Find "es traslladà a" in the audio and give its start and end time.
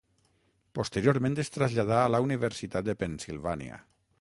1.43-2.09